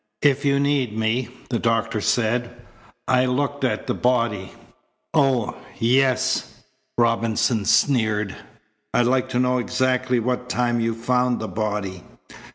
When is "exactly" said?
9.59-10.19